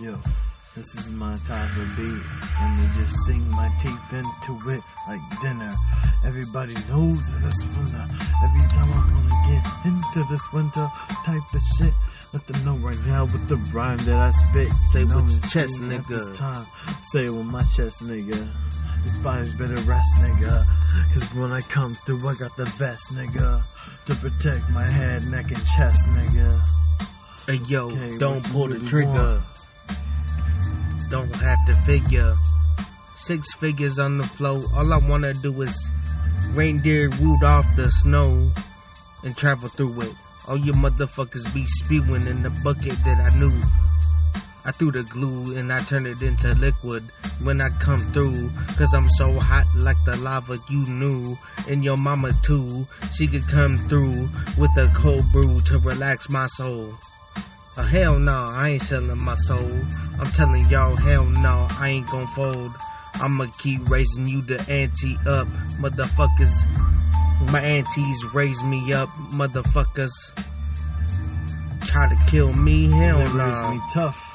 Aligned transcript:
Yo, 0.00 0.16
this 0.74 0.94
is 0.94 1.10
my 1.10 1.36
type 1.46 1.76
of 1.76 1.94
beat, 1.94 2.22
and 2.58 2.80
they 2.80 3.02
just 3.02 3.14
sing 3.26 3.46
my 3.50 3.68
teeth 3.82 4.12
into 4.14 4.70
it 4.70 4.82
like 5.06 5.20
dinner. 5.42 5.74
Everybody 6.24 6.72
knows 6.88 7.20
that 7.30 7.44
it's 7.44 7.62
winter. 7.64 8.08
Every 8.42 8.66
time 8.70 8.90
I 8.90 9.00
wanna 9.12 9.36
get 9.46 9.62
into 9.84 10.26
this 10.30 10.40
winter 10.54 10.90
type 11.26 11.42
of 11.52 11.62
shit, 11.76 11.92
let 12.32 12.46
them 12.46 12.64
know 12.64 12.76
right 12.76 12.98
now 13.04 13.24
with 13.24 13.46
the 13.48 13.56
rhyme 13.74 13.98
that 14.06 14.16
I 14.16 14.30
spit. 14.30 14.72
Say 14.90 15.04
with 15.04 15.30
your 15.30 15.50
chest, 15.50 15.82
nigga. 15.82 16.34
Time. 16.34 16.66
Say 17.12 17.26
it 17.26 17.30
with 17.30 17.44
my 17.44 17.62
chest, 17.76 18.00
nigga. 18.00 18.48
This 19.04 19.18
body's 19.18 19.52
better 19.52 19.80
rest, 19.82 20.14
nigga. 20.16 20.64
Cause 21.12 21.24
when 21.34 21.52
I 21.52 21.60
come 21.60 21.92
through, 22.06 22.26
I 22.26 22.32
got 22.36 22.56
the 22.56 22.64
vest, 22.78 23.12
nigga. 23.12 23.62
To 24.06 24.14
protect 24.14 24.70
my 24.70 24.84
head, 24.84 25.28
neck, 25.28 25.50
and 25.50 25.66
chest, 25.66 26.08
nigga. 26.08 26.62
Hey 27.46 27.56
yo, 27.66 27.90
Okay, 27.90 28.16
don't 28.16 28.42
pull 28.52 28.68
the 28.68 28.76
really 28.76 28.88
trigger. 28.88 29.42
Don't 31.10 31.34
have 31.34 31.66
to 31.66 31.72
figure. 31.84 32.36
Six 33.16 33.52
figures 33.54 33.98
on 33.98 34.18
the 34.18 34.24
flow. 34.24 34.62
All 34.74 34.92
I 34.92 34.98
wanna 34.98 35.34
do 35.34 35.62
is 35.62 35.90
reindeer 36.54 37.08
root 37.08 37.42
off 37.42 37.66
the 37.74 37.90
snow 37.90 38.52
and 39.24 39.36
travel 39.36 39.68
through 39.68 40.02
it. 40.02 40.14
All 40.46 40.56
you 40.56 40.72
motherfuckers 40.72 41.52
be 41.52 41.66
spewing 41.66 42.28
in 42.28 42.44
the 42.44 42.50
bucket 42.62 42.96
that 43.04 43.32
I 43.32 43.36
knew. 43.36 43.60
I 44.64 44.70
threw 44.70 44.92
the 44.92 45.02
glue 45.02 45.56
and 45.56 45.72
I 45.72 45.80
turned 45.80 46.06
it 46.06 46.22
into 46.22 46.54
liquid 46.54 47.02
when 47.42 47.60
I 47.60 47.70
come 47.80 48.12
through. 48.12 48.50
Cause 48.78 48.94
I'm 48.94 49.08
so 49.08 49.32
hot 49.40 49.66
like 49.74 49.96
the 50.04 50.16
lava 50.16 50.58
you 50.68 50.86
knew. 50.86 51.36
And 51.66 51.82
your 51.82 51.96
mama 51.96 52.32
too. 52.42 52.86
She 53.14 53.26
could 53.26 53.48
come 53.48 53.76
through 53.88 54.28
with 54.56 54.70
a 54.76 54.88
cold 54.94 55.24
brew 55.32 55.60
to 55.62 55.78
relax 55.78 56.28
my 56.28 56.46
soul. 56.46 56.94
Oh, 57.76 57.82
hell 57.82 58.18
no, 58.18 58.32
I 58.32 58.70
ain't 58.70 58.82
selling 58.82 59.22
my 59.22 59.36
soul. 59.36 59.70
I'm 60.18 60.30
telling 60.32 60.64
y'all, 60.68 60.96
hell 60.96 61.24
no, 61.24 61.66
I 61.70 61.90
ain't 61.90 62.10
gon' 62.10 62.26
fold. 62.28 62.72
I'ma 63.14 63.46
keep 63.58 63.88
raising 63.88 64.26
you 64.26 64.42
the 64.42 64.58
ante 64.68 65.16
up, 65.26 65.46
motherfuckers. 65.78 66.50
My 67.50 67.60
aunties 67.60 68.24
raise 68.34 68.62
me 68.64 68.92
up, 68.92 69.08
motherfuckers. 69.32 70.10
Try 71.86 72.08
to 72.08 72.30
kill 72.30 72.52
me, 72.52 72.90
hell 72.90 73.18
They 73.18 73.24
raise 73.24 73.62
no. 73.62 73.70
me 73.70 73.80
tough. 73.94 74.26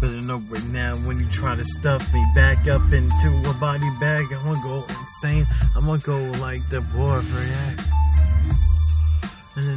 Better 0.00 0.20
know 0.22 0.38
right 0.48 0.64
now 0.64 0.96
when 0.96 1.20
you 1.20 1.26
try 1.28 1.54
to 1.54 1.64
stuff 1.64 2.02
me 2.12 2.24
back 2.34 2.66
up 2.68 2.92
into 2.92 3.48
a 3.48 3.54
body 3.54 3.88
bag, 4.00 4.32
I'm 4.32 4.44
gonna 4.44 4.62
go 4.62 4.84
insane. 4.88 5.46
I'm 5.76 5.86
gonna 5.86 5.98
go 5.98 6.18
like 6.40 6.68
the 6.70 6.80
boy 6.80 7.20
for 7.20 7.36
then 7.36 7.99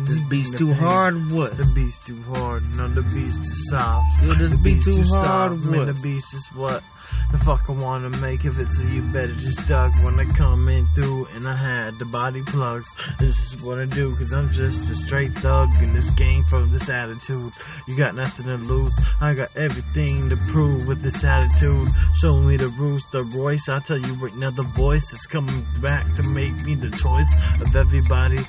This 0.06 0.20
the- 0.20 0.26
beat's 0.30 0.52
too 0.52 0.74
hard, 0.74 1.32
what? 1.32 1.58
The 1.58 1.66
beat's 1.66 1.98
too 2.06 2.22
hard. 2.24 2.64
No, 2.76 2.88
the 2.88 3.02
beat's 3.02 3.38
too 3.38 3.56
soft. 3.70 4.24
Yo, 4.24 4.34
this 4.34 4.52
the 4.52 4.58
beat 4.58 4.82
too 4.84 5.04
soft. 5.04 5.26
hard, 5.28 5.66
Man, 5.66 5.78
what? 5.80 5.88
the 5.88 5.94
beat's 6.02 6.32
just 6.32 6.56
what 6.56 6.84
the 7.32 7.38
fuck 7.40 7.70
I 7.70 7.74
wanna 7.74 8.10
make 8.10 8.46
of 8.46 8.60
it. 8.60 8.72
So 8.72 8.84
you 8.84 9.02
better 9.02 9.34
just 9.36 9.68
duck 9.68 9.92
when 10.04 10.20
I 10.20 10.26
come 10.26 10.68
in 10.70 10.88
through. 10.96 11.28
And 11.36 11.48
I 11.48 11.56
had 11.56 12.00
the 12.00 12.06
body 12.06 12.42
plugs. 12.44 12.88
This 13.20 13.38
is 13.54 13.62
what 13.62 13.80
I 13.80 13.86
do, 13.86 14.16
cause 14.16 14.32
I'm 14.34 14.52
just 14.52 14.90
a 14.90 14.96
straight 14.96 15.32
thug 15.34 15.70
in 15.82 15.94
this 15.94 16.10
game 16.12 16.44
from 16.46 16.72
this 16.72 16.90
attitude. 16.90 17.52
You 17.88 17.98
got 17.98 18.16
nothing 18.16 18.46
to 18.46 18.58
lose. 18.58 18.96
I 19.22 19.34
got 19.34 19.56
everything 19.56 20.30
to 20.30 20.38
prove 20.38 20.88
with 20.88 21.02
this 21.02 21.24
attitude. 21.24 21.90
Show 22.20 22.38
me 22.40 22.58
the 22.58 22.70
rooster 22.70 23.24
Royce. 23.24 23.68
I 23.70 23.80
tell 23.80 23.98
you 24.00 24.14
right 24.14 24.36
now, 24.36 24.52
the 24.52 24.64
voice 24.64 25.12
is 25.14 25.26
coming 25.26 25.66
back 25.82 26.14
to 26.16 26.24
make 26.24 26.56
me 26.64 26.76
the 26.76 26.90
choice 26.92 27.32
of 27.62 27.76
everybody 27.76 28.46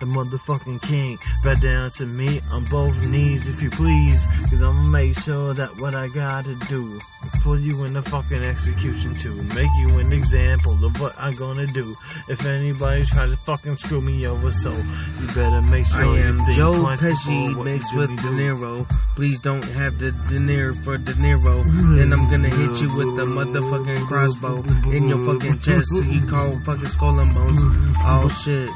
the 0.00 0.06
motherfucking 0.06 0.82
king. 0.82 1.18
Bow 1.42 1.54
down 1.54 1.90
to 1.92 2.06
me 2.06 2.40
on 2.50 2.64
both 2.64 3.06
knees 3.06 3.46
if 3.46 3.62
you 3.62 3.70
please. 3.70 4.26
Cause 4.50 4.62
I'ma 4.62 4.82
make 4.88 5.18
sure 5.18 5.54
that 5.54 5.80
what 5.80 5.94
I 5.94 6.08
gotta 6.08 6.54
do 6.68 7.00
is 7.24 7.32
put 7.42 7.60
you 7.60 7.84
in 7.84 7.94
the 7.94 8.02
fucking 8.02 8.42
execution 8.42 9.14
too. 9.14 9.34
Make 9.54 9.70
you 9.78 9.98
an 9.98 10.12
example 10.12 10.84
of 10.84 11.00
what 11.00 11.14
I'm 11.18 11.34
gonna 11.34 11.66
do. 11.66 11.96
If 12.28 12.44
anybody 12.44 13.04
tries 13.04 13.30
to 13.30 13.36
fucking 13.38 13.76
screw 13.76 14.00
me 14.00 14.26
over, 14.26 14.52
so 14.52 14.70
you 14.72 15.26
better 15.28 15.62
make 15.62 15.86
sure 15.86 16.04
I 16.04 16.20
am 16.20 16.38
you 16.38 16.46
think 16.46 16.56
Joe 16.56 16.72
Pesci 16.72 17.64
mixed 17.64 17.94
with 17.94 18.10
De. 18.16 18.34
Niro. 18.34 18.86
Please 19.16 19.40
don't 19.40 19.62
have 19.62 19.98
the 19.98 20.10
De 20.10 20.38
Niro 20.38 20.74
for 20.84 20.96
De 20.98 21.12
Niro. 21.14 21.64
Then 21.96 22.12
I'm 22.12 22.30
gonna 22.30 22.48
hit 22.48 22.80
you 22.82 22.94
with 22.96 23.16
the 23.16 23.24
motherfucking 23.24 24.06
crossbow 24.06 24.62
in 24.90 25.08
your 25.08 25.24
fucking 25.24 25.60
chest 25.60 25.88
so 25.88 26.00
you 26.00 26.26
call 26.26 26.58
fucking 26.60 26.88
skull 26.88 27.18
and 27.20 27.34
bones. 27.34 27.60
Oh 28.06 28.28
shit. 28.44 28.70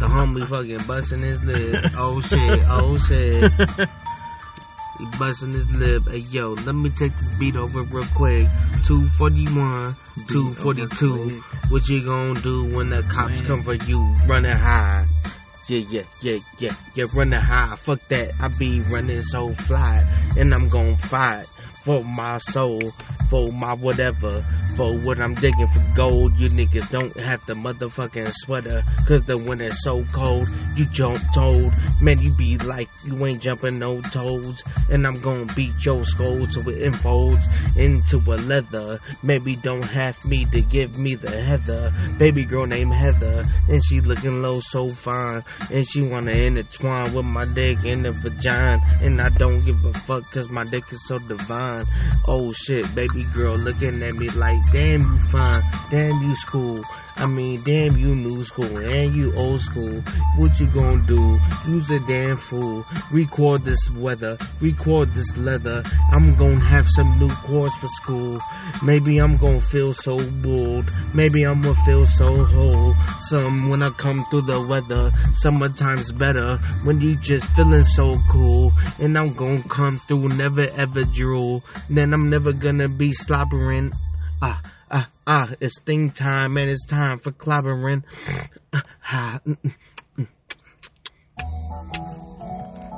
The 0.00 0.06
homie 0.06 0.46
fucking 0.46 0.86
busting 0.86 1.20
his 1.20 1.42
lip. 1.44 1.84
Oh 1.96 2.20
shit, 2.20 2.64
oh 2.68 2.98
shit. 2.98 3.52
He 4.98 5.06
busting 5.18 5.52
his 5.52 5.70
lip. 5.72 6.08
Hey 6.08 6.18
yo, 6.18 6.52
let 6.52 6.74
me 6.74 6.90
take 6.90 7.16
this 7.16 7.34
beat 7.36 7.56
over 7.56 7.82
real 7.82 8.04
quick. 8.14 8.46
241, 8.86 9.96
242. 10.28 11.42
What 11.68 11.88
you 11.88 12.04
gonna 12.04 12.40
do 12.40 12.64
when 12.74 12.90
the 12.90 13.02
cops 13.04 13.40
come 13.42 13.62
for 13.62 13.74
you 13.74 14.00
running 14.26 14.52
high? 14.52 15.06
Yeah, 15.68 15.78
yeah, 15.90 16.02
yeah, 16.20 16.38
yeah, 16.58 16.76
yeah, 16.94 17.06
running 17.14 17.40
high. 17.40 17.74
Fuck 17.76 18.06
that. 18.08 18.32
I 18.40 18.48
be 18.48 18.80
running 18.82 19.22
so 19.22 19.50
fly. 19.54 20.04
And 20.36 20.52
I'm 20.52 20.68
gonna 20.68 20.96
fight 20.96 21.46
for 21.84 22.02
my 22.02 22.38
soul, 22.38 22.80
for 23.28 23.52
my 23.52 23.74
whatever, 23.74 24.44
for 24.76 24.96
what 24.98 25.20
I'm 25.20 25.34
digging 25.34 25.68
for 25.68 25.84
gold. 25.94 26.34
You 26.36 26.48
niggas 26.48 26.90
don't 26.90 27.14
have 27.18 27.44
the 27.46 27.52
motherfucking 27.52 28.32
sweater, 28.32 28.82
cause 29.06 29.22
the 29.24 29.36
winter's 29.36 29.82
so 29.84 30.04
cold. 30.12 30.48
You 30.76 30.86
jump 30.86 31.22
told, 31.34 31.72
man, 32.00 32.20
you 32.20 32.32
be 32.32 32.56
like, 32.58 32.88
you 33.04 33.24
ain't 33.26 33.42
jumping 33.42 33.78
no 33.78 34.00
toads. 34.00 34.62
And 34.90 35.06
I'm 35.06 35.20
gonna 35.20 35.52
beat 35.54 35.84
your 35.84 36.04
skull 36.04 36.46
so 36.48 36.68
it 36.70 36.82
enfolds 36.82 37.46
into 37.76 38.16
a 38.18 38.36
leather. 38.36 38.98
Maybe 39.22 39.56
don't 39.56 39.82
have 39.82 40.24
me 40.24 40.46
to 40.46 40.60
give 40.62 40.98
me 40.98 41.14
the 41.14 41.30
heather. 41.30 41.92
Baby 42.18 42.44
girl 42.44 42.66
named 42.66 42.94
Heather, 42.94 43.44
and 43.68 43.82
she 43.84 44.00
looking 44.00 44.42
low 44.42 44.60
so 44.60 44.88
fine. 44.88 45.44
And 45.70 45.86
she 45.86 46.02
wanna 46.02 46.32
intertwine 46.32 47.12
with 47.12 47.26
my 47.26 47.44
dick 47.44 47.84
in 47.84 48.02
the 48.02 48.12
vagina. 48.12 48.80
And 49.02 49.20
I 49.20 49.28
don't 49.28 49.60
give 49.60 49.84
a 49.84 49.92
fuck 49.92 50.30
cause 50.32 50.48
my 50.48 50.64
dick 50.64 50.84
is 50.92 51.06
so 51.06 51.18
divine. 51.18 51.73
Oh 52.26 52.52
shit, 52.52 52.94
baby 52.94 53.24
girl 53.34 53.56
looking 53.56 54.02
at 54.02 54.14
me 54.14 54.28
like, 54.30 54.58
damn 54.72 55.00
you 55.00 55.18
fine, 55.18 55.62
damn 55.90 56.22
you 56.22 56.34
school. 56.34 56.82
I 57.16 57.26
mean, 57.26 57.62
damn 57.62 57.96
you 57.96 58.14
new 58.14 58.44
school 58.44 58.76
and 58.76 59.14
you 59.14 59.34
old 59.36 59.60
school. 59.60 60.02
What 60.36 60.58
you 60.58 60.66
gonna 60.66 61.00
do? 61.06 61.38
Use 61.66 61.88
a 61.90 62.00
damn 62.00 62.36
fool. 62.36 62.84
Record 63.12 63.64
this 63.64 63.88
weather, 63.90 64.36
record 64.60 65.14
this 65.14 65.36
leather. 65.36 65.84
I'm 66.12 66.34
gonna 66.34 66.60
have 66.68 66.88
some 66.88 67.18
new 67.18 67.30
course 67.36 67.74
for 67.76 67.86
school. 67.88 68.40
Maybe 68.82 69.18
I'm 69.18 69.36
gonna 69.36 69.60
feel 69.60 69.94
so 69.94 70.18
bold. 70.42 70.90
Maybe 71.14 71.44
I'm 71.44 71.62
gonna 71.62 71.74
feel 71.86 72.04
so 72.04 72.44
whole. 72.44 72.94
Some 73.20 73.68
when 73.68 73.82
I 73.82 73.90
come 73.90 74.24
through 74.26 74.42
the 74.42 74.60
weather. 74.60 75.12
Summertime's 75.34 76.10
better 76.10 76.56
when 76.82 77.00
you 77.00 77.16
just 77.16 77.46
feeling 77.50 77.84
so 77.84 78.18
cool. 78.28 78.72
And 78.98 79.16
I'm 79.16 79.34
gonna 79.34 79.62
come 79.62 79.98
through, 79.98 80.28
never 80.30 80.66
ever 80.76 81.04
drool. 81.04 81.64
Then 81.88 82.12
I'm 82.12 82.28
never 82.28 82.52
gonna 82.52 82.88
be 82.88 83.12
slobbering. 83.12 83.92
Ah, 84.42 84.60
ah, 85.26 85.50
it's 85.60 85.78
thing 85.80 86.10
time 86.10 86.56
and 86.56 86.70
it's 86.70 86.84
time 86.86 87.18
for 87.18 87.32
clobbering. 87.32 88.02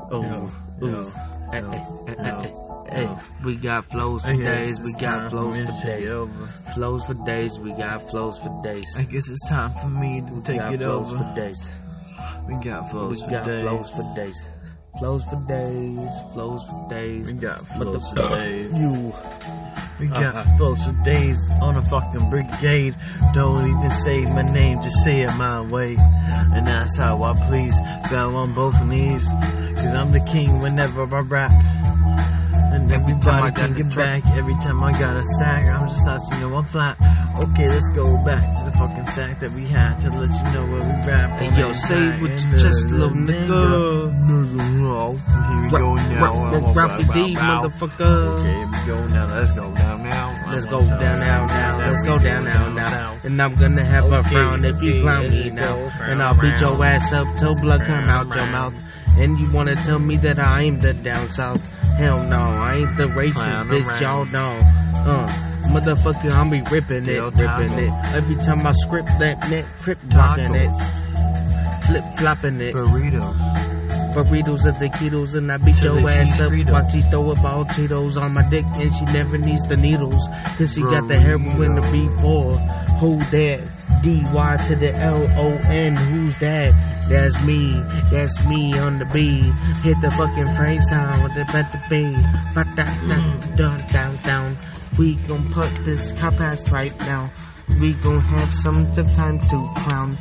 Oh, 0.08 0.54
ooh. 0.84 1.12
Hey, 1.50 1.62
hey, 1.62 1.84
hey, 2.06 2.52
yo, 2.52 2.86
hey, 2.90 3.16
we 3.44 3.56
got 3.56 3.90
flows 3.90 4.22
for 4.22 4.32
days, 4.34 4.80
we 4.80 4.92
got 4.94 5.30
flows 5.30 5.66
for 5.66 5.84
days. 5.84 6.10
Flows 6.74 7.04
for 7.04 7.14
days, 7.26 7.58
we 7.58 7.72
got 7.72 8.08
flows 8.08 8.38
for 8.38 8.60
days. 8.62 8.86
I 8.96 9.02
guess 9.02 9.28
it's 9.28 9.48
time 9.48 9.72
for 9.80 9.88
me 9.88 10.20
to 10.20 10.42
take 10.42 10.60
got 10.60 10.74
it 10.74 10.82
over. 10.82 11.16
for 11.16 11.34
days. 11.34 11.68
We 12.46 12.54
got 12.64 12.90
flows 12.90 13.22
for 13.22 13.30
days. 13.30 13.46
We 13.46 13.52
got 13.52 13.62
flows 13.62 13.90
for 13.90 14.14
days. 14.14 14.44
Flows 14.98 15.24
for 15.24 15.44
days, 15.48 16.10
flows 16.32 16.62
for 16.68 16.86
days. 16.88 17.26
We 17.26 17.32
got 17.34 17.60
flows 17.66 18.08
for 18.10 18.28
days. 18.28 18.72
You. 18.72 19.12
We 19.98 20.06
got 20.08 20.34
Uh-huh. 20.36 20.56
flows 20.58 20.84
for 20.84 20.92
days 21.04 21.38
on 21.62 21.76
a 21.76 21.82
fucking 21.82 22.28
brigade. 22.30 22.94
Don't 23.34 23.66
even 23.66 23.90
say 23.90 24.20
my 24.26 24.42
name, 24.42 24.82
just 24.82 25.02
say 25.04 25.22
it 25.22 25.32
my 25.36 25.62
way. 25.62 25.96
And 25.98 26.66
that's 26.66 26.96
how 26.96 27.22
I 27.22 27.32
please. 27.48 27.74
Bow 28.10 28.34
on 28.36 28.52
both 28.52 28.80
knees. 28.84 29.26
Cause 29.76 29.94
I'm 29.94 30.12
the 30.12 30.20
king 30.20 30.60
whenever 30.60 31.02
I 31.04 31.20
rap. 31.20 31.52
And 31.52 32.90
Every 32.92 33.14
time 33.20 33.38
everybody 33.48 33.52
can 33.52 33.72
get 33.74 33.90
track. 33.92 34.22
back. 34.24 34.36
Every 34.36 34.54
time 34.56 34.82
I 34.84 34.92
got 34.98 35.16
a 35.16 35.22
sack, 35.22 35.64
I'm 35.66 35.88
just 35.88 36.06
letting 36.06 36.32
you 36.40 36.48
know 36.50 36.56
I'm 36.56 36.64
flat. 36.64 36.96
Okay, 37.38 37.68
let's 37.68 37.90
go 37.92 38.16
back 38.24 38.42
to 38.58 38.64
the 38.64 38.72
fucking 38.72 39.06
sack 39.08 39.40
that 39.40 39.52
we 39.52 39.64
had 39.66 39.98
to 40.00 40.10
let 40.10 40.28
you 40.30 40.52
know 40.52 40.66
where 40.72 40.85
rap. 41.16 41.40
Hey, 41.40 41.60
yo, 41.60 41.72
say 41.72 42.20
with 42.20 42.46
your 42.46 42.58
chest, 42.58 42.90
little 42.90 43.10
nigga. 43.10 44.12
Nigga, 44.26 45.06
here 45.46 45.60
we 45.62 45.70
go 45.70 45.94
now. 45.94 46.72
Rap, 46.72 46.76
rap, 46.76 46.98
D, 46.98 47.34
motherfucker. 47.34 48.38
Okay, 48.38 48.52
here 48.52 48.66
we 48.66 48.86
go 48.86 49.06
now. 49.08 49.24
Let's 49.26 49.52
go 49.52 49.72
down 49.74 50.02
now. 50.08 50.52
Let's 50.52 50.66
go 50.66 50.80
down 50.80 51.20
now, 51.20 51.46
now. 51.46 51.78
Let's 51.78 52.04
go 52.04 52.18
down 52.18 52.44
now, 52.44 52.68
now. 52.68 53.18
And 53.24 53.42
I'm 53.42 53.54
gonna 53.54 53.84
have 53.84 54.12
a 54.12 54.22
frown 54.22 54.64
if 54.64 54.82
you 54.82 55.00
clown 55.00 55.26
me 55.26 55.50
now. 55.50 55.76
And 56.00 56.22
I'll 56.22 56.38
beat 56.40 56.60
your 56.60 56.84
ass 56.84 57.12
up 57.12 57.26
till 57.36 57.54
blood 57.56 57.80
come 57.80 58.04
out 58.04 58.26
your 58.28 58.50
mouth. 58.50 58.74
And 59.18 59.38
you 59.38 59.50
wanna 59.50 59.74
tell 59.76 59.98
me 59.98 60.16
that 60.18 60.38
I 60.38 60.62
ain't 60.64 60.82
the 60.82 60.92
down 60.92 61.30
south? 61.30 61.66
Hell 61.96 62.22
no, 62.24 62.36
I 62.36 62.76
ain't 62.76 62.96
the 62.98 63.04
racist 63.04 63.66
bitch, 63.70 64.00
y'all 64.00 64.26
know. 64.26 64.58
Uh, 65.10 65.26
motherfucker, 65.68 66.30
I'm 66.32 66.50
be 66.50 66.60
ripping 66.60 67.08
it, 67.08 67.20
ripping 67.20 67.78
it. 67.78 67.92
Every 68.14 68.36
time 68.36 68.66
I 68.66 68.72
script 68.72 69.08
that 69.18 69.48
net, 69.48 69.64
crip 69.80 69.98
rocking 70.12 70.54
it, 70.54 70.70
flip 71.86 72.04
flopping 72.18 72.60
it. 72.60 72.74
Burritos. 72.74 73.74
Burritos 74.14 74.64
and 74.64 74.76
taquitos, 74.76 75.34
and 75.34 75.52
I 75.52 75.58
beat 75.58 75.80
your 75.82 75.98
ass 76.10 76.40
up 76.40 76.50
while 76.50 76.88
she 76.90 77.02
throw 77.02 77.30
about 77.32 77.68
Cheetos 77.68 78.16
on 78.16 78.32
my 78.32 78.48
dick, 78.48 78.64
and 78.64 78.92
she 78.94 79.04
never 79.06 79.36
needs 79.36 79.66
the 79.68 79.76
needles, 79.76 80.26
cause 80.56 80.72
she 80.72 80.80
got 80.80 81.06
the 81.06 81.18
heroin 81.18 81.76
to 81.80 81.92
be 81.92 82.08
for. 82.20 82.56
Who 82.98 83.18
that? 83.18 83.60
D 84.02 84.22
Y 84.32 84.56
to 84.68 84.76
the 84.76 84.94
L 84.94 85.22
O 85.38 85.48
N. 85.68 85.96
Who's 85.96 86.38
that? 86.38 86.72
That's 87.08 87.42
me. 87.44 87.72
That's 88.10 88.46
me 88.46 88.78
on 88.78 88.98
the 88.98 89.04
B. 89.06 89.42
Hit 89.82 90.00
the 90.00 90.10
fucking 90.10 90.54
frame 90.56 90.80
sound 90.82 91.22
with 91.22 91.34
the 91.34 91.44
better 91.52 91.82
B. 91.90 92.16
Fuck 92.52 92.74
that, 92.76 92.98
that's 93.06 93.56
down, 93.56 93.86
down, 93.92 94.22
down. 94.22 94.58
We 94.98 95.16
gon' 95.28 95.52
put 95.52 95.70
this 95.84 96.12
cop 96.12 96.40
ass 96.40 96.70
right 96.70 96.96
now. 97.00 97.30
We 97.80 97.92
gon' 97.94 98.20
have 98.20 98.54
some 98.54 98.90
tough 98.94 99.12
time 99.14 99.38
to 99.38 99.70
clown 99.76 100.16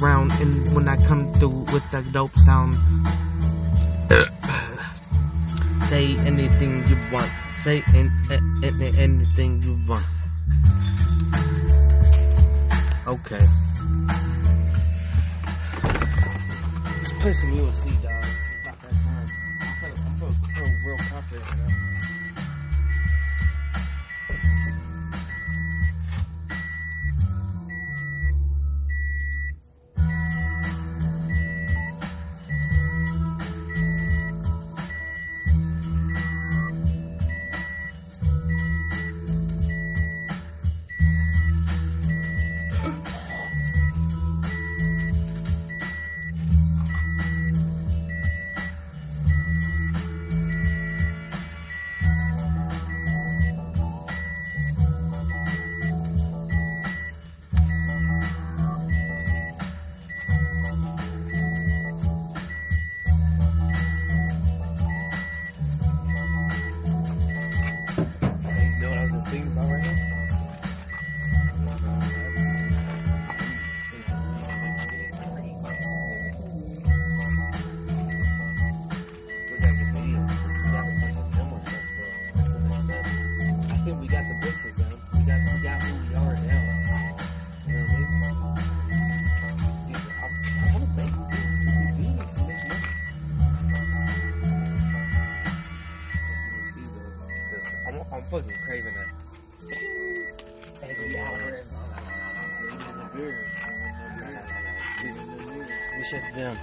around, 0.00 0.30
and 0.32 0.74
when 0.74 0.88
I 0.88 0.96
come 1.06 1.32
through 1.34 1.64
with 1.72 1.90
the 1.90 2.02
dope 2.12 2.36
sound, 2.38 2.74
say 5.88 6.14
anything 6.26 6.86
you 6.86 6.96
want. 7.10 7.30
Say 7.62 7.82
in, 7.94 8.10
in, 8.30 8.82
in- 8.82 8.98
anything 8.98 9.62
you 9.62 9.78
want. 9.88 10.04
Okay. 13.06 13.46
Let's 16.98 17.12
play 17.20 17.32
some 17.32 17.52
UFC, 17.56 18.02
dog. 18.02 18.11
I'm, 97.92 98.00
I'm 98.12 98.22
fucking 98.24 98.52
craving 98.64 98.94
hour. 101.18 101.62
We 105.96 106.04
shut 106.04 106.22
it 106.24 106.34
down. 106.34 106.58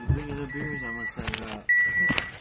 You 0.00 0.06
bring 0.06 0.26
the 0.28 0.46
beers, 0.46 0.82
I'm 0.84 0.94
gonna 0.94 1.06
set 1.06 1.30
it 1.30 1.50
up. 1.52 2.31